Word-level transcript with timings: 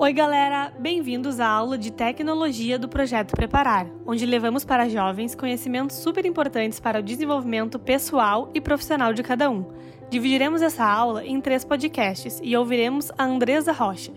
Oi, 0.00 0.12
galera! 0.12 0.72
Bem-vindos 0.78 1.40
à 1.40 1.48
aula 1.48 1.76
de 1.76 1.90
tecnologia 1.90 2.78
do 2.78 2.88
Projeto 2.88 3.32
Preparar, 3.32 3.88
onde 4.06 4.24
levamos 4.24 4.64
para 4.64 4.88
jovens 4.88 5.34
conhecimentos 5.34 5.96
super 5.96 6.24
importantes 6.24 6.78
para 6.78 7.00
o 7.00 7.02
desenvolvimento 7.02 7.80
pessoal 7.80 8.48
e 8.54 8.60
profissional 8.60 9.12
de 9.12 9.24
cada 9.24 9.50
um. 9.50 9.66
Dividiremos 10.08 10.62
essa 10.62 10.84
aula 10.84 11.26
em 11.26 11.40
três 11.40 11.64
podcasts 11.64 12.38
e 12.44 12.56
ouviremos 12.56 13.10
a 13.18 13.24
Andresa 13.24 13.72
Rocha. 13.72 14.12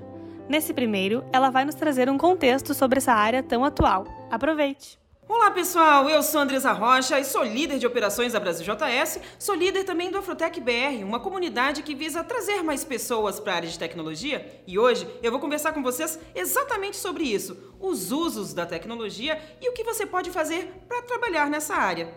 Nesse 0.48 0.72
primeiro, 0.72 1.24
ela 1.34 1.50
vai 1.50 1.66
nos 1.66 1.74
trazer 1.74 2.08
um 2.12 2.18
contexto 2.18 2.76
sobre 2.76 3.00
essa 3.00 3.14
área 3.14 3.42
tão 3.42 3.66
atual. 3.66 4.06
Aproveite! 4.30 5.01
Olá 5.34 5.50
pessoal, 5.50 6.10
eu 6.10 6.22
sou 6.22 6.42
Andresa 6.42 6.74
Rocha 6.74 7.18
e 7.18 7.24
sou 7.24 7.42
líder 7.42 7.80
de 7.80 7.88
operações 7.88 8.34
da 8.34 8.40
Brasil 8.40 8.66
JS, 8.66 9.18
sou 9.40 9.56
líder 9.56 9.86
também 9.86 10.12
do 10.12 10.18
Afrotec 10.18 10.60
BR, 10.60 11.06
uma 11.06 11.22
comunidade 11.22 11.84
que 11.84 11.96
visa 11.96 12.22
trazer 12.22 12.62
mais 12.62 12.84
pessoas 12.84 13.40
para 13.40 13.54
a 13.54 13.56
área 13.56 13.70
de 13.70 13.80
tecnologia 13.80 14.62
e 14.68 14.78
hoje 14.78 15.08
eu 15.24 15.32
vou 15.32 15.40
conversar 15.40 15.72
com 15.72 15.82
vocês 15.82 16.20
exatamente 16.36 16.98
sobre 16.98 17.24
isso, 17.24 17.58
os 17.80 18.12
usos 18.12 18.54
da 18.54 18.66
tecnologia 18.66 19.42
e 19.62 19.70
o 19.70 19.74
que 19.74 19.86
você 19.86 20.06
pode 20.06 20.30
fazer 20.30 20.68
para 20.86 21.02
trabalhar 21.04 21.50
nessa 21.50 21.76
área. 21.76 22.14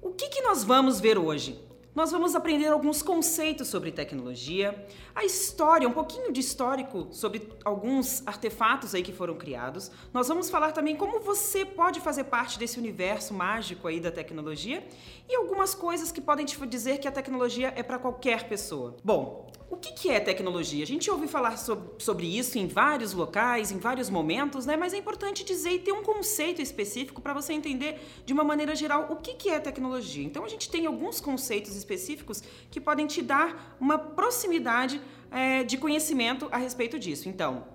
O 0.00 0.14
que, 0.14 0.30
que 0.30 0.40
nós 0.40 0.64
vamos 0.64 0.98
ver 0.98 1.18
hoje? 1.18 1.67
Nós 1.94 2.12
vamos 2.12 2.34
aprender 2.34 2.68
alguns 2.68 3.02
conceitos 3.02 3.68
sobre 3.68 3.90
tecnologia, 3.90 4.86
a 5.14 5.24
história, 5.24 5.88
um 5.88 5.92
pouquinho 5.92 6.32
de 6.32 6.40
histórico 6.40 7.08
sobre 7.10 7.48
alguns 7.64 8.24
artefatos 8.26 8.94
aí 8.94 9.02
que 9.02 9.12
foram 9.12 9.34
criados. 9.34 9.90
Nós 10.12 10.28
vamos 10.28 10.48
falar 10.48 10.72
também 10.72 10.94
como 10.94 11.18
você 11.20 11.64
pode 11.64 12.00
fazer 12.00 12.24
parte 12.24 12.58
desse 12.58 12.78
universo 12.78 13.34
mágico 13.34 13.88
aí 13.88 13.98
da 14.00 14.12
tecnologia 14.12 14.86
e 15.28 15.34
algumas 15.34 15.74
coisas 15.74 16.12
que 16.12 16.20
podem 16.20 16.46
te 16.46 16.64
dizer 16.66 16.98
que 16.98 17.08
a 17.08 17.12
tecnologia 17.12 17.72
é 17.74 17.82
para 17.82 17.98
qualquer 17.98 18.48
pessoa. 18.48 18.96
Bom, 19.02 19.50
o 19.70 19.76
que 19.76 20.08
é 20.08 20.18
tecnologia? 20.18 20.82
A 20.82 20.86
gente 20.86 21.10
ouve 21.10 21.28
falar 21.28 21.56
sobre 21.56 22.26
isso 22.38 22.58
em 22.58 22.66
vários 22.66 23.12
locais, 23.12 23.70
em 23.70 23.78
vários 23.78 24.08
momentos, 24.08 24.64
né? 24.64 24.76
Mas 24.76 24.94
é 24.94 24.96
importante 24.96 25.44
dizer 25.44 25.70
e 25.70 25.78
ter 25.78 25.92
um 25.92 26.02
conceito 26.02 26.62
específico 26.62 27.20
para 27.20 27.34
você 27.34 27.52
entender 27.52 28.00
de 28.24 28.32
uma 28.32 28.42
maneira 28.42 28.74
geral 28.74 29.08
o 29.10 29.16
que 29.16 29.50
é 29.50 29.60
tecnologia. 29.60 30.24
Então 30.24 30.44
a 30.44 30.48
gente 30.48 30.70
tem 30.70 30.86
alguns 30.86 31.20
conceitos 31.20 31.76
específicos 31.76 32.42
que 32.70 32.80
podem 32.80 33.06
te 33.06 33.20
dar 33.20 33.76
uma 33.78 33.98
proximidade 33.98 35.00
é, 35.30 35.62
de 35.64 35.76
conhecimento 35.76 36.48
a 36.50 36.56
respeito 36.56 36.98
disso. 36.98 37.28
Então, 37.28 37.66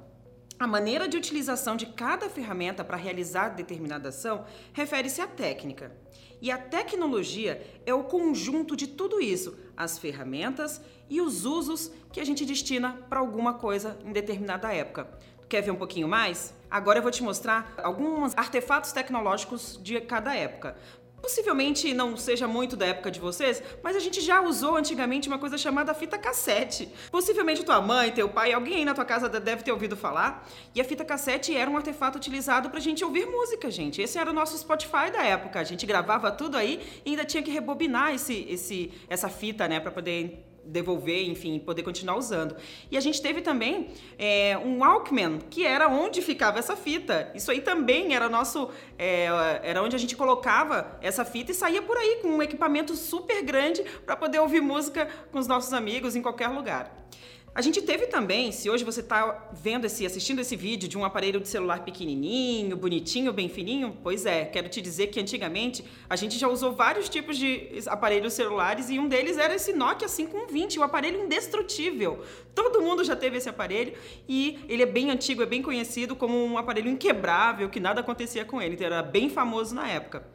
a 0.60 0.68
maneira 0.68 1.08
de 1.08 1.18
utilização 1.18 1.76
de 1.76 1.86
cada 1.88 2.30
ferramenta 2.30 2.84
para 2.84 2.98
realizar 2.98 3.50
determinada 3.50 4.10
ação 4.10 4.46
refere-se 4.72 5.22
à 5.22 5.28
técnica. 5.28 5.92
E 6.44 6.52
a 6.52 6.58
tecnologia 6.58 7.66
é 7.86 7.94
o 7.94 8.04
conjunto 8.04 8.76
de 8.76 8.86
tudo 8.86 9.22
isso, 9.22 9.58
as 9.78 9.98
ferramentas 9.98 10.82
e 11.10 11.22
os 11.22 11.46
usos 11.46 11.90
que 12.12 12.20
a 12.20 12.26
gente 12.26 12.46
destina 12.46 13.00
para 13.10 13.22
alguma 13.22 13.54
coisa 13.54 13.98
em 14.04 14.12
determinada 14.12 14.74
época. 14.74 15.08
Quer 15.48 15.62
ver 15.62 15.72
um 15.72 15.78
pouquinho 15.78 16.06
mais? 16.06 16.54
Agora 16.70 17.00
eu 17.00 17.02
vou 17.02 17.12
te 17.12 17.24
mostrar 17.24 17.74
alguns 17.82 18.38
artefatos 18.38 18.92
tecnológicos 18.92 19.80
de 19.82 20.02
cada 20.02 20.36
época. 20.36 20.76
Possivelmente 21.24 21.94
não 21.94 22.18
seja 22.18 22.50
muito 22.50 22.76
da 22.76 22.86
época 22.86 23.10
de 23.10 23.18
vocês, 23.18 23.64
mas 23.82 23.96
a 23.96 24.00
gente 24.00 24.20
já 24.20 24.42
usou 24.42 24.76
antigamente 24.76 25.30
uma 25.30 25.40
coisa 25.40 25.58
chamada 25.58 25.94
fita 25.94 26.18
cassete. 26.18 26.90
Possivelmente 27.10 27.64
tua 27.64 27.80
mãe, 27.82 28.12
teu 28.12 28.28
pai, 28.28 28.52
alguém 28.52 28.80
aí 28.80 28.86
na 28.86 28.94
tua 28.94 29.06
casa 29.06 29.30
deve 29.30 29.64
ter 29.64 29.72
ouvido 29.72 29.96
falar. 29.96 30.46
E 30.76 30.82
a 30.82 30.84
fita 30.84 31.06
cassete 31.06 31.56
era 31.56 31.72
um 31.72 31.78
artefato 31.78 32.18
utilizado 32.18 32.70
pra 32.70 32.82
gente 32.82 33.06
ouvir 33.06 33.26
música, 33.26 33.72
gente. 33.72 34.02
Esse 34.02 34.20
era 34.20 34.30
o 34.30 34.34
nosso 34.34 34.58
Spotify 34.58 35.10
da 35.14 35.24
época. 35.24 35.62
A 35.62 35.64
gente 35.64 35.86
gravava 35.86 36.30
tudo 36.30 36.58
aí 36.58 36.82
e 37.06 37.12
ainda 37.12 37.24
tinha 37.24 37.42
que 37.42 37.50
rebobinar 37.50 38.14
esse, 38.14 38.46
esse, 38.50 38.92
essa 39.08 39.30
fita, 39.30 39.66
né, 39.66 39.80
para 39.80 39.94
poder 39.94 40.53
devolver, 40.66 41.28
enfim, 41.30 41.60
poder 41.60 41.84
continuar 41.84 42.18
usando. 42.18 42.56
E 42.90 42.98
a 42.98 43.02
gente 43.02 43.22
teve 43.22 43.42
também 43.42 43.90
é, 44.18 44.58
um 44.58 44.80
Walkman, 44.80 45.40
que 45.50 45.66
era 45.66 45.88
onde 45.88 46.22
ficava 46.22 46.60
essa 46.60 46.76
fita. 46.76 47.32
Isso 47.36 47.52
aí 47.52 47.62
também 47.62 48.16
era 48.16 48.30
nosso, 48.30 48.70
é, 48.98 49.26
era 49.64 49.82
onde 49.82 49.96
a 49.96 50.00
gente 50.00 50.16
colocava 50.16 50.98
essa 51.02 51.26
fita 51.26 51.52
e 51.52 51.56
saía 51.56 51.82
por 51.82 51.98
aí 51.98 52.20
com 52.22 52.30
um 52.30 52.42
equipamento 52.42 52.96
super 52.96 53.42
grande 53.44 53.84
para 54.06 54.16
poder 54.16 54.40
ouvir 54.40 54.62
música 54.62 55.08
com 55.32 55.40
os 55.40 55.48
nossos 55.48 55.74
amigos 55.74 56.16
em 56.16 56.22
qualquer 56.22 56.48
lugar. 56.48 57.04
A 57.56 57.62
gente 57.62 57.84
teve 57.84 58.08
também, 58.08 58.52
se 58.52 58.68
hoje 58.68 58.84
você 58.84 59.02
está 59.02 59.48
vendo 59.54 59.86
esse, 59.86 60.04
assistindo 60.04 60.40
esse 60.40 60.56
vídeo 60.56 60.90
de 60.90 60.98
um 60.98 61.06
aparelho 61.06 61.40
de 61.40 61.48
celular 61.48 61.84
pequenininho, 61.84 62.76
bonitinho, 62.76 63.32
bem 63.32 63.48
fininho, 63.48 63.96
pois 64.02 64.26
é, 64.26 64.44
quero 64.44 64.68
te 64.70 64.82
dizer 64.82 65.08
que 65.08 65.20
antigamente 65.20 65.86
a 66.10 66.16
gente 66.16 66.36
já 66.40 66.48
usou 66.48 66.74
vários 66.74 67.08
tipos 67.08 67.38
de 67.38 67.70
aparelhos 67.86 68.34
celulares 68.34 68.90
e 68.90 68.98
um 68.98 69.08
deles 69.08 69.38
era 69.38 69.54
esse 69.54 69.72
Nokia 69.72 70.08
520, 70.08 70.80
o 70.80 70.84
aparelho 70.84 71.24
indestrutível. 71.26 72.24
Todo 72.56 72.82
mundo 72.82 73.04
já 73.04 73.16
teve 73.16 73.38
esse 73.38 73.50
aparelho 73.50 73.94
e 74.28 74.58
ele 74.68 74.82
é 74.82 74.88
bem 74.88 75.12
antigo, 75.12 75.44
é 75.44 75.46
bem 75.46 75.62
conhecido 75.62 76.16
como 76.16 76.36
um 76.44 76.58
aparelho 76.58 76.90
inquebrável, 76.90 77.70
que 77.70 77.80
nada 77.80 78.02
acontecia 78.02 78.44
com 78.44 78.60
ele, 78.60 78.74
então 78.74 78.88
era 78.88 79.04
bem 79.04 79.30
famoso 79.30 79.76
na 79.76 79.88
época. 79.88 80.26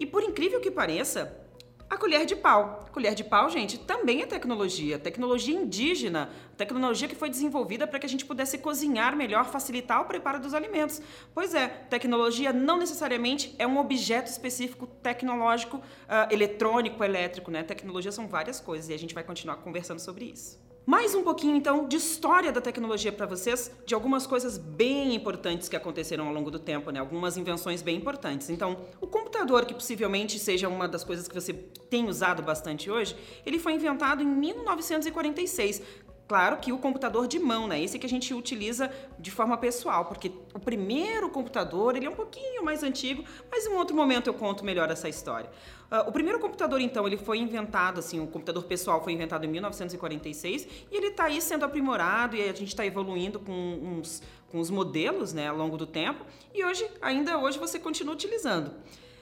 E 0.00 0.06
por 0.06 0.22
incrível 0.22 0.62
que 0.62 0.70
pareça, 0.70 1.43
a 1.88 1.96
colher 1.96 2.24
de 2.24 2.34
pau. 2.34 2.80
Colher 2.92 3.14
de 3.14 3.22
pau, 3.22 3.48
gente, 3.50 3.78
também 3.78 4.22
é 4.22 4.26
tecnologia, 4.26 4.98
tecnologia 4.98 5.54
indígena, 5.54 6.30
tecnologia 6.56 7.08
que 7.08 7.14
foi 7.14 7.28
desenvolvida 7.28 7.86
para 7.86 7.98
que 7.98 8.06
a 8.06 8.08
gente 8.08 8.24
pudesse 8.24 8.58
cozinhar 8.58 9.16
melhor, 9.16 9.44
facilitar 9.44 10.00
o 10.00 10.04
preparo 10.04 10.40
dos 10.40 10.54
alimentos. 10.54 11.02
Pois 11.34 11.54
é, 11.54 11.68
tecnologia 11.68 12.52
não 12.52 12.78
necessariamente 12.78 13.54
é 13.58 13.66
um 13.66 13.78
objeto 13.78 14.28
específico 14.28 14.86
tecnológico, 14.86 15.76
uh, 15.76 16.32
eletrônico, 16.32 17.02
elétrico, 17.04 17.50
né? 17.50 17.62
Tecnologia 17.62 18.12
são 18.12 18.26
várias 18.26 18.60
coisas 18.60 18.88
e 18.88 18.94
a 18.94 18.98
gente 18.98 19.14
vai 19.14 19.24
continuar 19.24 19.56
conversando 19.56 19.98
sobre 19.98 20.24
isso. 20.24 20.63
Mais 20.86 21.14
um 21.14 21.22
pouquinho 21.22 21.56
então 21.56 21.88
de 21.88 21.96
história 21.96 22.52
da 22.52 22.60
tecnologia 22.60 23.10
para 23.10 23.24
vocês, 23.24 23.70
de 23.86 23.94
algumas 23.94 24.26
coisas 24.26 24.58
bem 24.58 25.14
importantes 25.14 25.66
que 25.66 25.74
aconteceram 25.74 26.26
ao 26.26 26.34
longo 26.34 26.50
do 26.50 26.58
tempo, 26.58 26.90
né? 26.90 27.00
Algumas 27.00 27.38
invenções 27.38 27.80
bem 27.80 27.96
importantes. 27.96 28.50
Então, 28.50 28.84
o 29.00 29.06
computador, 29.06 29.64
que 29.64 29.72
possivelmente 29.72 30.38
seja 30.38 30.68
uma 30.68 30.86
das 30.86 31.02
coisas 31.02 31.26
que 31.26 31.34
você 31.34 31.54
tem 31.54 32.06
usado 32.06 32.42
bastante 32.42 32.90
hoje, 32.90 33.16
ele 33.46 33.58
foi 33.58 33.72
inventado 33.72 34.22
em 34.22 34.26
1946. 34.26 35.80
Claro 36.26 36.56
que 36.56 36.72
o 36.72 36.78
computador 36.78 37.26
de 37.26 37.38
mão, 37.38 37.68
né? 37.68 37.82
Esse 37.82 37.98
que 37.98 38.06
a 38.06 38.08
gente 38.08 38.32
utiliza 38.32 38.90
de 39.18 39.30
forma 39.30 39.58
pessoal, 39.58 40.06
porque 40.06 40.32
o 40.54 40.58
primeiro 40.58 41.28
computador, 41.28 41.96
ele 41.96 42.06
é 42.06 42.10
um 42.10 42.14
pouquinho 42.14 42.64
mais 42.64 42.82
antigo, 42.82 43.22
mas 43.50 43.66
em 43.66 43.68
um 43.68 43.76
outro 43.76 43.94
momento 43.94 44.28
eu 44.28 44.34
conto 44.34 44.64
melhor 44.64 44.90
essa 44.90 45.06
história. 45.06 45.50
Uh, 45.92 46.08
o 46.08 46.12
primeiro 46.12 46.40
computador, 46.40 46.80
então, 46.80 47.06
ele 47.06 47.18
foi 47.18 47.38
inventado, 47.38 47.98
assim, 47.98 48.20
o 48.20 48.26
computador 48.26 48.64
pessoal 48.64 49.04
foi 49.04 49.12
inventado 49.12 49.44
em 49.44 49.48
1946 49.48 50.66
e 50.90 50.96
ele 50.96 51.08
está 51.08 51.24
aí 51.24 51.42
sendo 51.42 51.66
aprimorado 51.66 52.36
e 52.36 52.42
a 52.42 52.54
gente 52.54 52.68
está 52.68 52.86
evoluindo 52.86 53.38
com 53.38 53.52
uns, 53.52 54.22
com 54.50 54.58
os 54.58 54.70
modelos, 54.70 55.34
né, 55.34 55.48
ao 55.48 55.56
longo 55.56 55.76
do 55.76 55.86
tempo 55.86 56.24
e 56.54 56.64
hoje, 56.64 56.88
ainda 57.02 57.38
hoje, 57.38 57.58
você 57.58 57.78
continua 57.78 58.14
utilizando. 58.14 58.72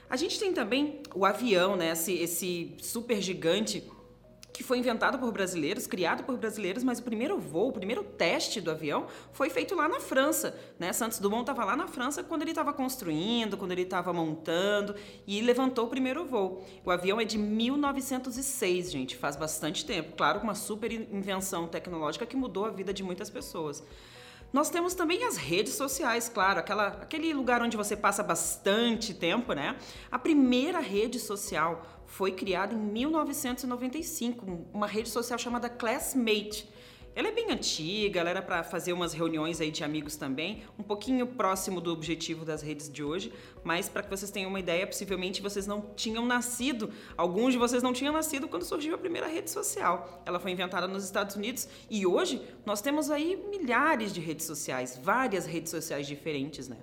A 0.08 0.16
gente 0.16 0.38
tem 0.38 0.52
também 0.52 1.00
o 1.14 1.24
avião, 1.24 1.74
né, 1.74 1.90
esse, 1.90 2.12
esse 2.14 2.76
super 2.78 3.20
gigante 3.20 3.82
que 4.52 4.62
foi 4.62 4.78
inventado 4.78 5.18
por 5.18 5.32
brasileiros, 5.32 5.86
criado 5.86 6.24
por 6.24 6.36
brasileiros, 6.36 6.84
mas 6.84 6.98
o 6.98 7.02
primeiro 7.02 7.38
voo, 7.38 7.68
o 7.68 7.72
primeiro 7.72 8.04
teste 8.04 8.60
do 8.60 8.70
avião 8.70 9.06
foi 9.32 9.48
feito 9.48 9.74
lá 9.74 9.88
na 9.88 9.98
França. 9.98 10.58
Né? 10.78 10.92
Santos 10.92 11.18
Dumont 11.18 11.42
estava 11.42 11.64
lá 11.64 11.74
na 11.74 11.86
França 11.86 12.22
quando 12.22 12.42
ele 12.42 12.50
estava 12.50 12.72
construindo, 12.72 13.56
quando 13.56 13.72
ele 13.72 13.82
estava 13.82 14.12
montando 14.12 14.94
e 15.26 15.40
levantou 15.40 15.86
o 15.86 15.88
primeiro 15.88 16.26
voo. 16.26 16.64
O 16.84 16.90
avião 16.90 17.20
é 17.20 17.24
de 17.24 17.38
1906, 17.38 18.92
gente, 18.92 19.16
faz 19.16 19.36
bastante 19.36 19.86
tempo. 19.86 20.14
Claro, 20.16 20.40
uma 20.40 20.54
super 20.54 20.92
invenção 20.92 21.66
tecnológica 21.66 22.26
que 22.26 22.36
mudou 22.36 22.66
a 22.66 22.70
vida 22.70 22.92
de 22.92 23.02
muitas 23.02 23.30
pessoas. 23.30 23.82
Nós 24.52 24.68
temos 24.68 24.92
também 24.92 25.24
as 25.24 25.38
redes 25.38 25.72
sociais, 25.72 26.28
claro, 26.28 26.60
aquela, 26.60 26.88
aquele 26.88 27.32
lugar 27.32 27.62
onde 27.62 27.74
você 27.74 27.96
passa 27.96 28.22
bastante 28.22 29.14
tempo, 29.14 29.54
né? 29.54 29.76
A 30.10 30.18
primeira 30.18 30.78
rede 30.78 31.18
social 31.18 32.01
foi 32.12 32.30
criada 32.30 32.74
em 32.74 32.78
1995, 32.78 34.66
uma 34.70 34.86
rede 34.86 35.08
social 35.08 35.38
chamada 35.38 35.70
Classmate. 35.70 36.68
Ela 37.14 37.28
é 37.28 37.32
bem 37.32 37.50
antiga, 37.50 38.20
ela 38.20 38.28
era 38.28 38.42
para 38.42 38.62
fazer 38.62 38.92
umas 38.92 39.14
reuniões 39.14 39.62
aí 39.62 39.70
de 39.70 39.82
amigos 39.82 40.14
também, 40.16 40.62
um 40.78 40.82
pouquinho 40.82 41.26
próximo 41.26 41.80
do 41.80 41.90
objetivo 41.90 42.44
das 42.44 42.60
redes 42.60 42.92
de 42.92 43.02
hoje, 43.02 43.32
mas 43.64 43.88
para 43.88 44.02
que 44.02 44.10
vocês 44.10 44.30
tenham 44.30 44.50
uma 44.50 44.60
ideia, 44.60 44.86
possivelmente 44.86 45.40
vocês 45.40 45.66
não 45.66 45.80
tinham 45.96 46.26
nascido, 46.26 46.90
alguns 47.16 47.54
de 47.54 47.58
vocês 47.58 47.82
não 47.82 47.94
tinham 47.94 48.12
nascido 48.12 48.46
quando 48.46 48.64
surgiu 48.64 48.94
a 48.94 48.98
primeira 48.98 49.26
rede 49.26 49.50
social. 49.50 50.22
Ela 50.26 50.38
foi 50.38 50.50
inventada 50.50 50.86
nos 50.86 51.04
Estados 51.04 51.34
Unidos 51.34 51.66
e 51.88 52.06
hoje 52.06 52.42
nós 52.66 52.82
temos 52.82 53.10
aí 53.10 53.42
milhares 53.48 54.12
de 54.12 54.20
redes 54.20 54.44
sociais, 54.44 55.00
várias 55.02 55.46
redes 55.46 55.70
sociais 55.70 56.06
diferentes, 56.06 56.68
né? 56.68 56.76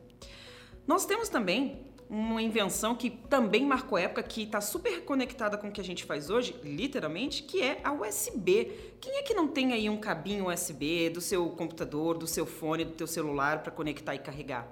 Nós 0.87 1.05
temos 1.05 1.29
também 1.29 1.87
uma 2.09 2.41
invenção 2.41 2.95
que 2.95 3.09
também 3.09 3.63
marcou 3.63 3.95
época, 3.95 4.23
que 4.23 4.41
está 4.41 4.59
super 4.59 5.05
conectada 5.05 5.57
com 5.57 5.67
o 5.67 5.71
que 5.71 5.79
a 5.79 5.83
gente 5.83 6.03
faz 6.03 6.31
hoje, 6.31 6.59
literalmente, 6.63 7.43
que 7.43 7.61
é 7.61 7.79
a 7.83 7.93
USB. 7.93 8.95
Quem 8.99 9.17
é 9.17 9.21
que 9.21 9.35
não 9.35 9.47
tem 9.47 9.73
aí 9.73 9.87
um 9.87 9.97
cabinho 9.97 10.51
USB 10.51 11.11
do 11.11 11.21
seu 11.21 11.47
computador, 11.51 12.17
do 12.17 12.25
seu 12.25 12.47
fone, 12.47 12.83
do 12.83 12.93
teu 12.93 13.05
celular 13.05 13.61
para 13.61 13.71
conectar 13.71 14.15
e 14.15 14.19
carregar? 14.19 14.67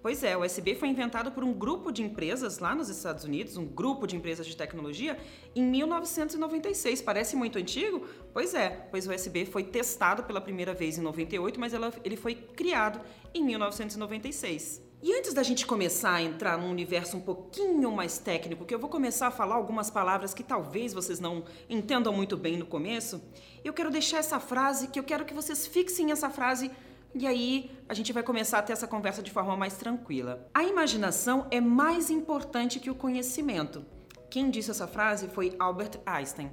Pois 0.00 0.22
é, 0.22 0.34
o 0.36 0.44
USB 0.44 0.76
foi 0.76 0.88
inventado 0.88 1.30
por 1.32 1.44
um 1.44 1.52
grupo 1.52 1.92
de 1.92 2.02
empresas 2.02 2.58
lá 2.60 2.74
nos 2.74 2.88
Estados 2.88 3.24
Unidos, 3.24 3.56
um 3.56 3.66
grupo 3.66 4.06
de 4.06 4.16
empresas 4.16 4.46
de 4.46 4.56
tecnologia, 4.56 5.18
em 5.54 5.62
1996. 5.62 7.02
Parece 7.02 7.36
muito 7.36 7.58
antigo? 7.58 8.06
Pois 8.32 8.54
é, 8.54 8.70
pois 8.90 9.06
o 9.06 9.12
USB 9.12 9.44
foi 9.44 9.64
testado 9.64 10.22
pela 10.22 10.40
primeira 10.40 10.72
vez 10.72 10.96
em 10.96 11.02
98, 11.02 11.60
mas 11.60 11.74
ela, 11.74 11.92
ele 12.02 12.16
foi 12.16 12.34
criado 12.34 13.00
em 13.34 13.44
1996. 13.44 14.87
E 15.00 15.14
antes 15.14 15.32
da 15.32 15.44
gente 15.44 15.64
começar 15.64 16.14
a 16.14 16.22
entrar 16.22 16.58
num 16.58 16.68
universo 16.68 17.16
um 17.16 17.20
pouquinho 17.20 17.92
mais 17.92 18.18
técnico, 18.18 18.64
que 18.64 18.74
eu 18.74 18.80
vou 18.80 18.90
começar 18.90 19.28
a 19.28 19.30
falar 19.30 19.54
algumas 19.54 19.88
palavras 19.88 20.34
que 20.34 20.42
talvez 20.42 20.92
vocês 20.92 21.20
não 21.20 21.44
entendam 21.70 22.12
muito 22.12 22.36
bem 22.36 22.56
no 22.56 22.66
começo, 22.66 23.22
eu 23.64 23.72
quero 23.72 23.92
deixar 23.92 24.18
essa 24.18 24.40
frase, 24.40 24.88
que 24.88 24.98
eu 24.98 25.04
quero 25.04 25.24
que 25.24 25.32
vocês 25.32 25.68
fixem 25.68 26.10
essa 26.10 26.28
frase 26.28 26.72
e 27.14 27.28
aí 27.28 27.70
a 27.88 27.94
gente 27.94 28.12
vai 28.12 28.24
começar 28.24 28.58
a 28.58 28.62
ter 28.62 28.72
essa 28.72 28.88
conversa 28.88 29.22
de 29.22 29.30
forma 29.30 29.56
mais 29.56 29.76
tranquila. 29.76 30.48
A 30.52 30.64
imaginação 30.64 31.46
é 31.48 31.60
mais 31.60 32.10
importante 32.10 32.80
que 32.80 32.90
o 32.90 32.94
conhecimento. 32.94 33.86
Quem 34.28 34.50
disse 34.50 34.72
essa 34.72 34.88
frase 34.88 35.28
foi 35.28 35.54
Albert 35.60 36.00
Einstein, 36.04 36.50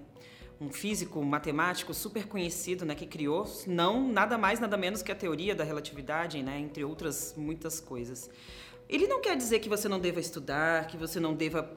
um 0.59 0.69
físico 0.69 1.21
matemático 1.23 1.93
super 1.93 2.27
conhecido, 2.27 2.85
né, 2.85 2.95
que 2.95 3.05
criou 3.05 3.45
não 3.67 4.07
nada 4.07 4.37
mais 4.37 4.59
nada 4.59 4.77
menos 4.77 5.01
que 5.01 5.11
a 5.11 5.15
teoria 5.15 5.53
da 5.53 5.63
relatividade, 5.63 6.41
né, 6.41 6.59
entre 6.59 6.83
outras 6.83 7.33
muitas 7.35 7.79
coisas. 7.79 8.29
Ele 8.87 9.07
não 9.07 9.19
quer 9.19 9.35
dizer 9.35 9.59
que 9.59 9.67
você 9.67 9.89
não 9.89 9.99
deva 9.99 10.19
estudar, 10.19 10.85
que 10.87 10.95
você 10.95 11.19
não 11.19 11.33
deva 11.33 11.69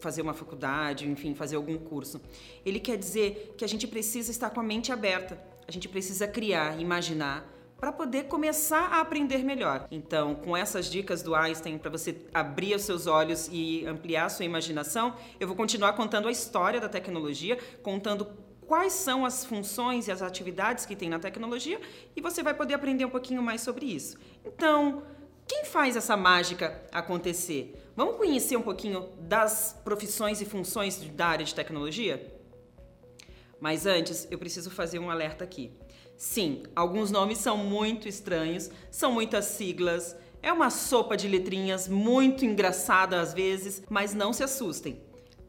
fazer 0.00 0.22
uma 0.22 0.32
faculdade, 0.32 1.06
enfim, 1.06 1.34
fazer 1.34 1.56
algum 1.56 1.76
curso. 1.76 2.20
Ele 2.64 2.80
quer 2.80 2.96
dizer 2.96 3.54
que 3.58 3.64
a 3.64 3.68
gente 3.68 3.86
precisa 3.86 4.30
estar 4.30 4.48
com 4.48 4.60
a 4.60 4.62
mente 4.62 4.90
aberta. 4.90 5.38
A 5.68 5.72
gente 5.72 5.86
precisa 5.86 6.26
criar, 6.26 6.80
imaginar 6.80 7.55
para 7.78 7.92
poder 7.92 8.24
começar 8.24 8.88
a 8.92 9.00
aprender 9.00 9.44
melhor. 9.44 9.86
Então, 9.90 10.34
com 10.34 10.56
essas 10.56 10.90
dicas 10.90 11.22
do 11.22 11.34
Einstein 11.34 11.78
para 11.78 11.90
você 11.90 12.16
abrir 12.32 12.74
os 12.74 12.82
seus 12.82 13.06
olhos 13.06 13.48
e 13.52 13.84
ampliar 13.86 14.26
a 14.26 14.28
sua 14.28 14.44
imaginação, 14.44 15.14
eu 15.38 15.46
vou 15.46 15.56
continuar 15.56 15.92
contando 15.92 16.28
a 16.28 16.32
história 16.32 16.80
da 16.80 16.88
tecnologia, 16.88 17.58
contando 17.82 18.26
quais 18.66 18.92
são 18.92 19.24
as 19.24 19.44
funções 19.44 20.08
e 20.08 20.12
as 20.12 20.22
atividades 20.22 20.86
que 20.86 20.96
tem 20.96 21.08
na 21.08 21.18
tecnologia 21.18 21.80
e 22.16 22.20
você 22.20 22.42
vai 22.42 22.54
poder 22.54 22.74
aprender 22.74 23.04
um 23.04 23.10
pouquinho 23.10 23.42
mais 23.42 23.60
sobre 23.60 23.86
isso. 23.86 24.16
Então, 24.44 25.02
quem 25.46 25.64
faz 25.64 25.96
essa 25.96 26.16
mágica 26.16 26.82
acontecer? 26.90 27.74
Vamos 27.94 28.16
conhecer 28.16 28.56
um 28.56 28.62
pouquinho 28.62 29.08
das 29.20 29.78
profissões 29.84 30.40
e 30.40 30.44
funções 30.44 30.98
da 30.98 31.26
área 31.26 31.44
de 31.44 31.54
tecnologia? 31.54 32.34
Mas 33.60 33.86
antes, 33.86 34.26
eu 34.30 34.38
preciso 34.38 34.70
fazer 34.70 34.98
um 34.98 35.10
alerta 35.10 35.44
aqui. 35.44 35.72
Sim, 36.16 36.62
alguns 36.74 37.10
nomes 37.10 37.38
são 37.38 37.58
muito 37.58 38.08
estranhos, 38.08 38.70
são 38.90 39.12
muitas 39.12 39.44
siglas, 39.44 40.16
é 40.42 40.50
uma 40.50 40.70
sopa 40.70 41.14
de 41.14 41.28
letrinhas 41.28 41.88
muito 41.88 42.44
engraçada 42.44 43.20
às 43.20 43.34
vezes, 43.34 43.82
mas 43.90 44.14
não 44.14 44.32
se 44.32 44.42
assustem. 44.42 44.98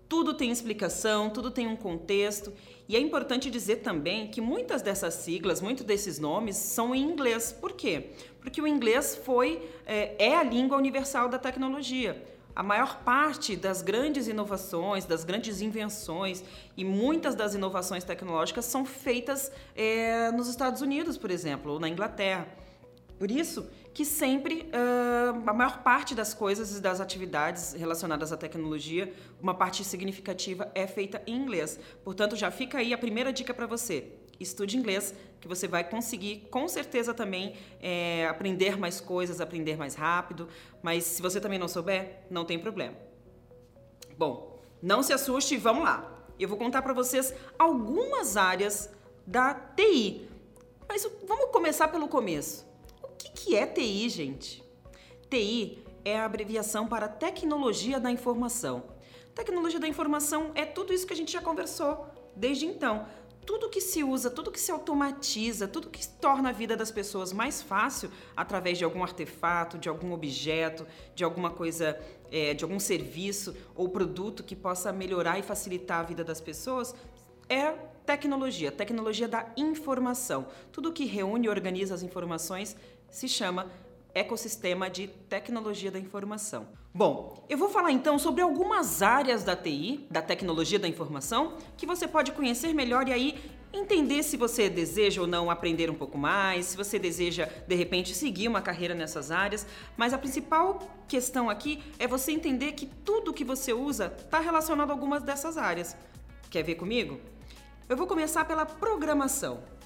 Tudo 0.09 0.33
tem 0.33 0.51
explicação, 0.51 1.29
tudo 1.29 1.51
tem 1.51 1.67
um 1.67 1.75
contexto, 1.75 2.53
e 2.87 2.97
é 2.97 2.99
importante 2.99 3.49
dizer 3.49 3.77
também 3.77 4.27
que 4.27 4.41
muitas 4.41 4.81
dessas 4.81 5.13
siglas, 5.13 5.61
muitos 5.61 5.85
desses 5.85 6.19
nomes 6.19 6.57
são 6.57 6.93
em 6.93 7.01
inglês. 7.01 7.51
Por 7.51 7.73
quê? 7.73 8.09
Porque 8.41 8.61
o 8.61 8.67
inglês 8.67 9.19
foi 9.23 9.61
é, 9.85 10.15
é 10.17 10.35
a 10.35 10.43
língua 10.43 10.77
universal 10.77 11.29
da 11.29 11.39
tecnologia 11.39 12.21
a 12.57 12.63
maior 12.63 13.03
parte 13.03 13.55
das 13.55 13.83
grandes 13.83 14.27
inovações, 14.27 15.05
das 15.05 15.23
grandes 15.23 15.61
invenções 15.61 16.43
e 16.75 16.83
muitas 16.83 17.35
das 17.35 17.53
inovações 17.53 18.03
tecnológicas 18.03 18.65
são 18.65 18.83
feitas 18.83 19.51
é, 19.75 20.31
nos 20.31 20.47
Estados 20.47 20.81
Unidos, 20.81 21.19
por 21.19 21.29
exemplo, 21.29 21.73
ou 21.73 21.79
na 21.79 21.87
Inglaterra. 21.87 22.47
Por 23.19 23.29
isso 23.29 23.69
que 23.93 24.03
sempre 24.03 24.71
uh, 24.73 25.47
a 25.47 25.53
maior 25.53 25.83
parte 25.83 26.15
das 26.15 26.33
coisas 26.33 26.75
e 26.75 26.81
das 26.81 26.99
atividades 26.99 27.73
relacionadas 27.73 28.33
à 28.33 28.37
tecnologia, 28.37 29.13
uma 29.39 29.53
parte 29.53 29.83
significativa 29.83 30.71
é 30.73 30.87
feita 30.87 31.21
em 31.27 31.35
inglês. 31.35 31.79
Portanto, 32.03 32.35
já 32.35 32.49
fica 32.49 32.79
aí 32.79 32.91
a 32.91 32.97
primeira 32.97 33.31
dica 33.31 33.53
para 33.53 33.67
você 33.67 34.13
estude 34.39 34.77
inglês, 34.77 35.13
que 35.39 35.47
você 35.47 35.67
vai 35.67 35.83
conseguir 35.83 36.47
com 36.51 36.67
certeza 36.67 37.13
também 37.13 37.55
é, 37.81 38.27
aprender 38.27 38.77
mais 38.77 38.99
coisas, 38.99 39.41
aprender 39.41 39.77
mais 39.77 39.95
rápido. 39.95 40.47
Mas 40.81 41.03
se 41.03 41.21
você 41.21 41.39
também 41.39 41.59
não 41.59 41.67
souber, 41.67 42.21
não 42.29 42.45
tem 42.45 42.59
problema. 42.59 42.95
Bom, 44.17 44.59
não 44.81 45.03
se 45.03 45.13
assuste, 45.13 45.57
vamos 45.57 45.83
lá. 45.83 46.13
Eu 46.39 46.47
vou 46.47 46.57
contar 46.57 46.81
para 46.81 46.93
vocês 46.93 47.33
algumas 47.57 48.37
áreas 48.37 48.89
da 49.25 49.53
TI. 49.53 50.27
Mas 50.87 51.07
vamos 51.27 51.51
começar 51.51 51.87
pelo 51.89 52.07
começo. 52.07 52.65
O 53.03 53.09
que, 53.17 53.29
que 53.31 53.55
é 53.55 53.65
TI, 53.65 54.09
gente? 54.09 54.63
TI 55.29 55.83
é 56.05 56.17
a 56.17 56.25
abreviação 56.25 56.87
para 56.87 57.07
Tecnologia 57.07 57.99
da 57.99 58.09
Informação. 58.09 58.83
Tecnologia 59.35 59.79
da 59.79 59.87
Informação 59.87 60.51
é 60.55 60.65
tudo 60.65 60.93
isso 60.93 61.05
que 61.05 61.13
a 61.13 61.17
gente 61.17 61.31
já 61.31 61.41
conversou 61.41 62.07
desde 62.35 62.65
então 62.65 63.05
tudo 63.47 63.69
que 63.69 63.79
se 63.79 64.03
usa, 64.03 64.29
tudo 64.29 64.51
que 64.51 64.59
se 64.59 64.69
automatiza, 64.73 65.69
tudo 65.69 65.89
que 65.89 66.05
torna 66.05 66.49
a 66.49 66.51
vida 66.51 66.75
das 66.75 66.91
pessoas 66.91 67.31
mais 67.31 67.61
fácil 67.61 68.11
através 68.35 68.77
de 68.77 68.83
algum 68.83 69.01
artefato, 69.01 69.77
de 69.77 69.87
algum 69.87 70.11
objeto, 70.11 70.85
de 71.15 71.23
alguma 71.23 71.49
coisa, 71.49 71.97
é, 72.29 72.53
de 72.53 72.65
algum 72.65 72.77
serviço 72.77 73.55
ou 73.73 73.87
produto 73.87 74.43
que 74.43 74.53
possa 74.53 74.91
melhorar 74.91 75.39
e 75.39 75.43
facilitar 75.43 76.01
a 76.01 76.03
vida 76.03 76.25
das 76.25 76.41
pessoas, 76.41 76.93
é 77.47 77.71
tecnologia, 78.05 78.69
tecnologia 78.69 79.29
da 79.29 79.49
informação. 79.55 80.47
Tudo 80.69 80.91
que 80.91 81.05
reúne 81.05 81.47
e 81.47 81.49
organiza 81.49 81.95
as 81.95 82.03
informações 82.03 82.75
se 83.09 83.29
chama 83.29 83.71
ecossistema 84.17 84.89
de 84.89 85.07
tecnologia 85.07 85.91
da 85.91 85.99
informação. 85.99 86.67
Bom, 86.93 87.45
eu 87.47 87.57
vou 87.57 87.69
falar 87.69 87.91
então 87.91 88.17
sobre 88.17 88.41
algumas 88.41 89.01
áreas 89.01 89.43
da 89.43 89.55
TI, 89.55 90.07
da 90.09 90.21
tecnologia 90.21 90.79
da 90.79 90.87
informação, 90.87 91.57
que 91.77 91.85
você 91.85 92.07
pode 92.07 92.31
conhecer 92.31 92.73
melhor 92.73 93.07
e 93.07 93.13
aí 93.13 93.57
entender 93.71 94.23
se 94.23 94.37
você 94.37 94.69
deseja 94.69 95.21
ou 95.21 95.27
não 95.27 95.51
aprender 95.51 95.89
um 95.89 95.95
pouco 95.95 96.17
mais, 96.17 96.67
se 96.67 96.77
você 96.77 96.97
deseja 96.97 97.47
de 97.67 97.75
repente 97.75 98.15
seguir 98.15 98.47
uma 98.47 98.61
carreira 98.61 98.95
nessas 98.95 99.29
áreas, 99.29 99.67
mas 99.95 100.13
a 100.13 100.17
principal 100.17 100.79
questão 101.07 101.49
aqui 101.49 101.83
é 101.99 102.07
você 102.07 102.31
entender 102.31 102.71
que 102.71 102.85
tudo 102.85 103.33
que 103.33 103.43
você 103.43 103.73
usa 103.73 104.13
está 104.17 104.39
relacionado 104.39 104.89
a 104.89 104.93
algumas 104.93 105.21
dessas 105.21 105.57
áreas. 105.57 105.95
Quer 106.49 106.63
ver 106.63 106.75
comigo? 106.75 107.19
Eu 107.87 107.95
vou 107.95 108.07
começar 108.07 108.45
pela 108.45 108.65
programação. 108.65 109.76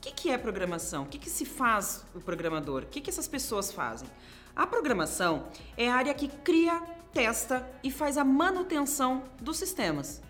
O 0.00 0.02
que, 0.02 0.12
que 0.12 0.30
é 0.30 0.38
programação? 0.38 1.02
O 1.02 1.06
que, 1.06 1.18
que 1.18 1.28
se 1.28 1.44
faz 1.44 2.06
o 2.14 2.20
programador? 2.20 2.84
O 2.84 2.86
que, 2.86 3.02
que 3.02 3.10
essas 3.10 3.28
pessoas 3.28 3.70
fazem? 3.70 4.08
A 4.56 4.66
programação 4.66 5.48
é 5.76 5.90
a 5.90 5.94
área 5.94 6.14
que 6.14 6.26
cria, 6.26 6.80
testa 7.12 7.70
e 7.84 7.90
faz 7.90 8.16
a 8.16 8.24
manutenção 8.24 9.24
dos 9.38 9.58
sistemas. 9.58 10.22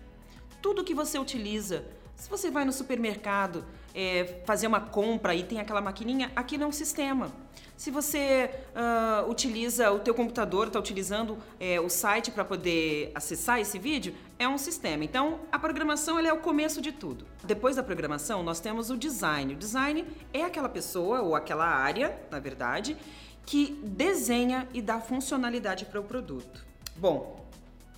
Tudo 0.61 0.83
que 0.83 0.93
você 0.93 1.17
utiliza, 1.17 1.85
se 2.17 2.29
você 2.29 2.51
vai 2.51 2.65
no 2.65 2.73
supermercado 2.73 3.63
é, 3.95 4.43
fazer 4.45 4.67
uma 4.67 4.81
compra 4.81 5.33
e 5.33 5.41
tem 5.41 5.61
aquela 5.61 5.79
maquininha, 5.79 6.33
aquilo 6.35 6.63
é 6.63 6.67
um 6.67 6.71
sistema. 6.73 7.31
Se 7.81 7.89
você 7.89 8.51
uh, 8.75 9.27
utiliza 9.27 9.91
o 9.91 9.97
teu 9.97 10.13
computador, 10.13 10.67
está 10.67 10.77
utilizando 10.77 11.39
é, 11.59 11.79
o 11.79 11.89
site 11.89 12.29
para 12.29 12.45
poder 12.45 13.11
acessar 13.15 13.59
esse 13.59 13.79
vídeo, 13.79 14.13
é 14.37 14.47
um 14.47 14.55
sistema. 14.55 15.03
Então, 15.03 15.39
a 15.51 15.57
programação 15.57 16.19
é 16.19 16.31
o 16.31 16.37
começo 16.37 16.79
de 16.79 16.91
tudo. 16.91 17.25
Depois 17.43 17.77
da 17.77 17.81
programação, 17.81 18.43
nós 18.43 18.59
temos 18.59 18.91
o 18.91 18.95
design. 18.95 19.55
O 19.55 19.57
design 19.57 20.05
é 20.31 20.43
aquela 20.43 20.69
pessoa 20.69 21.23
ou 21.23 21.35
aquela 21.35 21.65
área, 21.65 22.15
na 22.29 22.37
verdade, 22.37 22.95
que 23.47 23.81
desenha 23.83 24.67
e 24.75 24.79
dá 24.79 24.99
funcionalidade 24.99 25.85
para 25.85 25.99
o 25.99 26.03
produto. 26.03 26.63
Bom, 26.95 27.43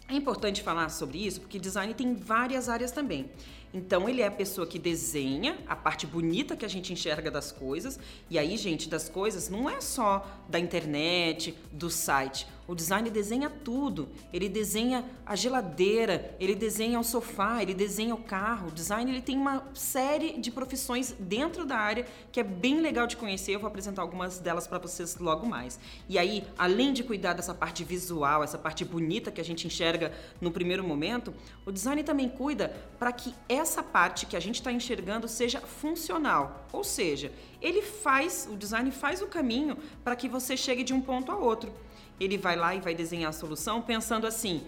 é 0.08 0.14
importante 0.14 0.64
falar 0.64 0.88
sobre 0.92 1.26
isso 1.28 1.42
porque 1.42 1.60
design 1.60 1.94
tem 1.94 2.16
várias 2.16 2.70
áreas 2.70 2.94
também. 2.94 3.30
Então 3.74 4.08
ele 4.08 4.22
é 4.22 4.28
a 4.28 4.32
pessoa 4.32 4.68
que 4.68 4.78
desenha 4.78 5.58
a 5.68 5.76
parte 5.76 6.06
bonita 6.06 6.56
que 6.56 6.66
a 6.66 6.70
gente 6.70 6.94
enxerga 6.94 7.32
das 7.32 7.52
coisas. 7.52 8.00
E 8.30 8.38
aí, 8.38 8.56
gente, 8.56 8.88
das 8.88 9.10
coisas 9.10 9.50
não 9.50 9.70
é 9.70 9.82
só 9.82 10.26
da 10.48 10.60
internet, 10.60 11.58
do 11.72 11.90
site. 11.90 12.48
O 12.66 12.74
design 12.74 13.10
desenha 13.10 13.50
tudo. 13.50 14.08
Ele 14.32 14.48
desenha 14.48 15.04
a 15.26 15.36
geladeira, 15.36 16.34
ele 16.40 16.56
desenha 16.56 16.98
o 16.98 17.04
sofá, 17.04 17.62
ele 17.62 17.74
desenha 17.74 18.16
o 18.16 18.24
carro. 18.24 18.70
O 18.70 18.72
design 18.72 19.12
ele 19.12 19.22
tem 19.22 19.38
uma 19.38 19.68
série 19.74 20.40
de 20.40 20.50
profissões 20.50 21.14
dentro 21.20 21.66
da 21.66 21.76
área 21.76 22.06
que 22.32 22.40
é 22.40 22.44
bem 22.44 22.80
legal 22.80 23.06
de 23.06 23.18
conhecer. 23.18 23.54
Eu 23.54 23.60
vou 23.60 23.68
apresentar 23.68 24.02
algumas 24.02 24.40
delas 24.40 24.66
para 24.66 24.78
vocês 24.78 25.18
logo 25.18 25.46
mais. 25.46 25.78
E 26.08 26.18
aí, 26.18 26.46
além 26.58 26.94
de 26.94 27.04
cuidar 27.04 27.34
dessa 27.34 27.54
parte 27.54 27.84
visual, 27.84 28.44
essa 28.44 28.58
parte 28.58 28.86
bonita 28.86 29.30
que 29.30 29.42
a 29.42 29.46
gente 29.46 29.68
enxerga 29.68 30.14
no 30.40 30.50
primeiro 30.50 30.86
momento, 30.86 31.34
o 31.66 31.72
design 31.72 32.02
também 32.02 32.30
cuida 32.30 32.74
para 32.98 33.12
que 33.12 33.34
essa 33.64 33.82
parte 33.82 34.28
que 34.28 34.38
a 34.38 34.40
gente 34.40 34.56
está 34.56 34.72
enxergando 34.72 35.28
seja 35.28 35.60
funcional. 35.60 36.68
Ou 36.72 36.84
seja, 36.84 37.32
ele 37.60 37.82
faz, 37.82 38.48
o 38.50 38.56
design 38.56 38.92
faz 38.92 39.22
o 39.22 39.28
caminho 39.28 39.78
para 40.04 40.16
que 40.16 40.30
você 40.30 40.56
chegue 40.56 40.84
de 40.84 40.94
um 40.94 41.02
ponto 41.02 41.32
a 41.32 41.36
outro 41.36 41.74
ele 42.20 42.38
vai 42.38 42.56
lá 42.56 42.76
e 42.76 42.80
vai 42.80 42.94
desenhar 42.94 43.30
a 43.30 43.34
solução 43.34 43.82
pensando 43.82 44.26
assim: 44.28 44.64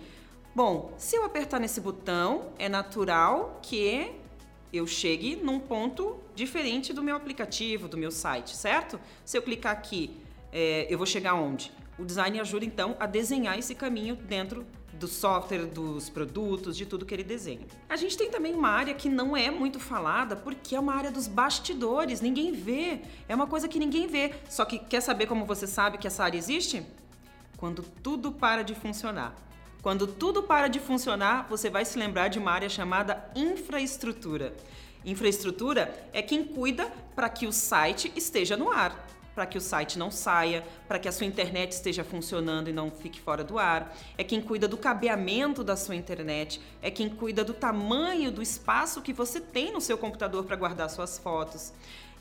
bom, 0.54 0.94
se 0.98 1.16
eu 1.16 1.24
apertar 1.24 1.60
nesse 1.60 1.80
botão, 1.80 2.52
é 2.58 2.68
natural 2.68 3.60
que 3.62 4.12
eu 4.74 4.86
chegue 4.86 5.36
num 5.38 5.60
ponto 5.60 6.18
diferente 6.34 6.92
do 6.92 7.02
meu 7.02 7.16
aplicativo, 7.16 7.88
do 7.88 7.98
meu 7.98 8.12
site, 8.12 8.56
certo? 8.56 9.00
Se 9.24 9.38
eu 9.38 9.42
clicar 9.42 9.72
aqui, 9.72 10.18
é, 10.52 10.86
eu 10.90 10.98
vou 10.98 11.08
chegar 11.08 11.36
onde? 11.36 11.72
O 11.98 12.04
design 12.04 12.40
ajuda 12.40 12.66
então 12.66 12.96
a 13.00 13.06
desenhar 13.06 13.58
esse 13.58 13.74
caminho 13.74 14.16
dentro 14.16 14.66
do 15.00 15.08
software, 15.08 15.66
dos 15.66 16.10
produtos, 16.10 16.76
de 16.76 16.86
tudo 16.86 17.06
que 17.06 17.14
ele 17.14 17.24
desenha. 17.24 17.66
A 17.90 17.96
gente 17.96 18.18
tem 18.18 18.30
também 18.30 18.54
uma 18.54 18.70
área 18.70 18.94
que 18.94 19.10
não 19.10 19.36
é 19.36 19.52
muito 19.52 19.80
falada 19.80 20.36
porque 20.36 20.76
é 20.76 20.80
uma 20.80 20.94
área 20.94 21.12
dos 21.12 21.28
bastidores, 21.28 22.22
ninguém 22.22 22.52
vê, 22.52 23.02
é 23.28 23.36
uma 23.36 23.48
coisa 23.48 23.68
que 23.68 23.80
ninguém 23.80 24.08
vê. 24.08 24.34
Só 24.50 24.66
que 24.66 24.80
quer 24.80 25.02
saber 25.02 25.28
como 25.28 25.46
você 25.46 25.68
sabe 25.68 25.98
que 25.98 26.08
essa 26.08 26.24
área 26.24 26.38
existe? 26.38 26.86
Quando 27.58 27.84
tudo 28.02 28.32
para 28.32 28.64
de 28.64 28.76
funcionar. 28.76 29.36
Quando 29.82 30.08
tudo 30.08 30.42
para 30.42 30.68
de 30.68 30.80
funcionar, 30.80 31.48
você 31.48 31.70
vai 31.70 31.86
se 31.86 32.00
lembrar 32.00 32.28
de 32.28 32.40
uma 32.40 32.52
área 32.52 32.70
chamada 32.70 33.30
infraestrutura. 33.36 34.56
Infraestrutura 35.06 36.10
é 36.12 36.22
quem 36.22 36.44
cuida 36.44 36.92
para 37.16 37.30
que 37.30 37.46
o 37.46 37.52
site 37.52 38.12
esteja 38.16 38.58
no 38.58 38.72
ar 38.72 39.06
para 39.36 39.46
que 39.46 39.58
o 39.58 39.62
site 39.62 40.00
não 40.00 40.10
saia, 40.10 40.64
para 40.88 40.98
que 40.98 41.08
a 41.08 41.12
sua 41.12 41.28
internet 41.28 41.74
esteja 41.74 42.04
funcionando 42.04 42.70
e 42.70 42.74
não 42.74 42.90
fique 42.90 43.20
fora 43.20 43.44
do 43.44 43.60
ar. 43.60 43.96
É 44.18 44.24
quem 44.24 44.42
cuida 44.42 44.68
do 44.68 44.78
cabeamento 44.78 45.64
da 45.64 45.76
sua 45.76 45.96
internet, 45.96 46.62
é 46.82 46.90
quem 46.90 47.10
cuida 47.10 47.44
do 47.44 47.54
tamanho 47.54 48.32
do 48.32 48.42
espaço 48.42 49.02
que 49.02 49.12
você 49.12 49.42
tem 49.42 49.74
no 49.74 49.82
seu 49.82 49.98
computador 49.98 50.46
para 50.46 50.56
guardar 50.56 50.90
suas 50.90 51.18
fotos. 51.18 51.74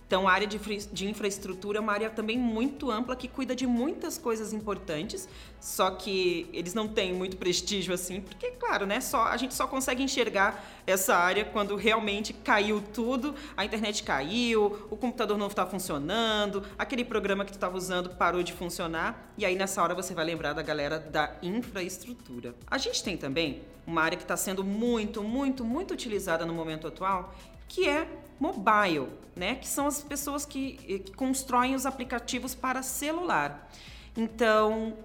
Então, 0.07 0.29
a 0.29 0.33
área 0.33 0.47
de, 0.47 0.59
de, 0.59 1.09
infraestrutura 1.09 1.79
é 1.79 1.81
uma 1.81 1.93
área 1.93 2.11
também 2.11 2.39
muito 2.39 2.91
ampla 2.91 3.17
que 3.17 3.27
cuida 3.27 3.57
de 3.57 3.67
muitas 3.67 4.19
coisas 4.19 4.53
importantes, 4.53 5.27
só 5.59 5.91
que 5.91 6.47
eles 6.53 6.75
não 6.75 6.87
têm 6.87 7.15
muito 7.15 7.39
prestígio 7.39 7.95
assim, 7.95 8.21
porque, 8.21 8.51
claro, 8.53 8.85
né, 8.85 9.01
só, 9.01 9.25
a 9.25 9.37
gente 9.39 9.55
só 9.55 9.67
consegue 9.67 10.03
enxergar 10.03 10.63
essa 10.87 11.17
área 11.17 11.45
quando 11.45 11.75
realmente 11.75 12.35
caiu 12.35 12.83
tudo, 12.93 13.35
a 13.57 13.65
internet 13.65 14.03
caiu, 14.03 14.87
o 14.91 14.97
computador 14.97 15.39
não 15.39 15.47
está 15.47 15.65
funcionando, 15.65 16.63
aquele 16.79 17.05
programa 17.05 17.45
que 17.45 17.53
tu 17.53 17.57
estava 17.57 17.77
usando 17.77 18.11
parou 18.11 18.43
de 18.43 18.53
funcionar, 18.53 19.33
e 19.39 19.45
aí 19.45 19.57
nessa 19.57 19.83
hora 19.83 19.95
você 19.95 20.15
vai 20.15 20.27
lembrar 20.27 20.53
da 20.53 20.63
galera 20.63 20.99
da 20.99 21.35
infraestrutura. 21.43 22.55
A 22.67 22.77
gente 22.77 23.03
tem 23.03 23.17
também 23.17 23.63
uma 23.87 24.03
área 24.03 24.17
que 24.17 24.25
está 24.25 24.37
sendo 24.37 24.63
muito, 24.63 25.23
muito, 25.23 25.65
muito 25.65 25.95
utilizada 25.95 26.45
no 26.45 26.53
momento 26.53 26.87
atual, 26.87 27.35
que 27.69 27.89
é 27.89 28.09
mobile, 28.39 29.09
né? 29.35 29.55
Que 29.57 29.67
são 29.67 29.87
as 29.87 30.03
pessoas 30.03 30.45
que, 30.45 30.79
eh, 30.89 30.99
que 30.99 31.13
constroem 31.13 31.75
os 31.75 31.87
aplicativos 31.87 32.55
para 32.55 32.83
celular. 32.83 33.71
Então, 34.17 34.97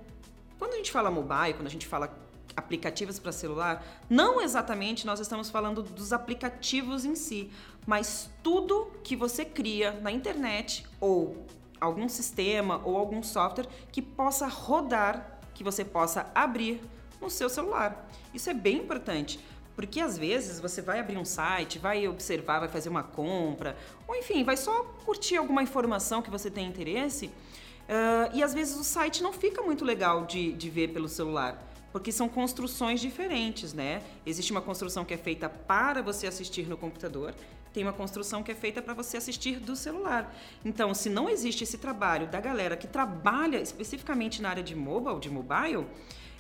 quando 0.58 0.74
a 0.74 0.78
gente 0.78 0.92
fala 0.92 1.10
mobile, 1.10 1.54
quando 1.54 1.68
a 1.68 1.72
gente 1.72 1.88
fala 1.88 2.16
aplicativos 2.56 3.18
para 3.18 3.32
celular, 3.32 3.84
não 4.10 4.42
exatamente 4.42 5.06
nós 5.06 5.20
estamos 5.20 5.50
falando 5.50 5.82
dos 5.82 6.12
aplicativos 6.12 7.06
em 7.06 7.16
si, 7.16 7.50
mas 7.88 8.30
tudo 8.44 8.92
que 9.04 9.16
você 9.16 9.46
cria 9.46 9.92
na 10.02 10.12
internet 10.12 10.86
ou 11.00 11.46
algum 11.80 12.10
sistema 12.10 12.82
ou 12.84 12.98
algum 12.98 13.24
software 13.24 13.68
que 13.92 14.02
possa 14.02 14.48
rodar, 14.48 15.40
que 15.54 15.64
você 15.64 15.86
possa 15.86 16.30
abrir 16.36 16.82
no 17.22 17.30
seu 17.30 17.50
celular. 17.50 18.08
Isso 18.34 18.50
é 18.50 18.54
bem 18.54 18.78
importante, 18.78 19.40
porque 19.80 20.02
às 20.02 20.18
vezes 20.18 20.60
você 20.60 20.82
vai 20.82 21.00
abrir 21.00 21.18
um 21.18 21.24
site, 21.24 21.80
vai 21.80 22.06
observar, 22.06 22.60
vai 22.60 22.68
fazer 22.68 22.90
uma 22.90 23.02
compra, 23.02 23.78
ou 24.06 24.14
enfim, 24.14 24.44
vai 24.44 24.58
só 24.58 24.84
curtir 25.06 25.38
alguma 25.38 25.64
informação 25.64 26.22
que 26.22 26.30
você 26.30 26.52
tem 26.52 26.68
interesse, 26.68 27.28
uh, 27.28 28.30
e 28.34 28.44
às 28.44 28.54
vezes 28.54 28.76
o 28.78 28.84
site 28.84 29.24
não 29.24 29.32
fica 29.32 29.62
muito 29.62 29.86
legal 29.86 30.26
de, 30.26 30.52
de 30.52 30.70
ver 30.70 30.90
pelo 30.90 31.08
celular 31.08 31.66
porque 31.94 32.12
são 32.12 32.28
construções 32.30 33.00
diferentes, 33.00 33.74
né? 33.74 34.04
Existe 34.24 34.52
uma 34.52 34.62
construção 34.62 35.04
que 35.04 35.14
é 35.14 35.18
feita 35.18 35.50
para 35.50 36.04
você 36.04 36.28
assistir 36.28 36.68
no 36.68 36.78
computador, 36.78 37.34
tem 37.74 37.82
uma 37.82 37.94
construção 37.94 38.44
que 38.44 38.52
é 38.52 38.56
feita 38.56 38.82
para 38.82 38.94
você 38.94 39.16
assistir 39.16 39.60
do 39.60 39.76
celular. 39.76 40.36
Então, 40.64 40.94
se 40.94 41.10
não 41.10 41.30
existe 41.30 41.64
esse 41.64 41.78
trabalho 41.78 42.28
da 42.28 42.40
galera 42.40 42.76
que 42.76 42.86
trabalha 42.86 43.62
especificamente 43.62 44.42
na 44.42 44.50
área 44.50 44.62
de 44.62 44.76
mobile, 44.76 45.20
de 45.20 45.30
mobile, 45.30 45.88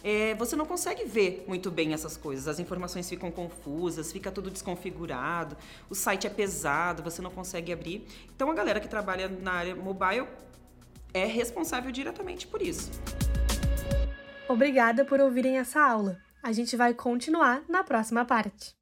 é, 0.03 0.33
você 0.35 0.55
não 0.55 0.65
consegue 0.65 1.05
ver 1.05 1.43
muito 1.47 1.69
bem 1.69 1.93
essas 1.93 2.17
coisas. 2.17 2.47
As 2.47 2.59
informações 2.59 3.09
ficam 3.09 3.31
confusas, 3.31 4.11
fica 4.11 4.31
tudo 4.31 4.49
desconfigurado, 4.49 5.57
o 5.89 5.95
site 5.95 6.27
é 6.27 6.29
pesado, 6.29 7.03
você 7.03 7.21
não 7.21 7.31
consegue 7.31 7.71
abrir. 7.71 8.05
Então 8.35 8.49
a 8.49 8.53
galera 8.53 8.79
que 8.79 8.87
trabalha 8.87 9.27
na 9.27 9.53
área 9.53 9.75
mobile 9.75 10.27
é 11.13 11.25
responsável 11.25 11.91
diretamente 11.91 12.47
por 12.47 12.61
isso. 12.61 12.91
Obrigada 14.47 15.05
por 15.05 15.19
ouvirem 15.19 15.57
essa 15.57 15.81
aula. 15.81 16.17
A 16.41 16.51
gente 16.51 16.75
vai 16.75 16.93
continuar 16.93 17.63
na 17.67 17.83
próxima 17.83 18.25
parte. 18.25 18.78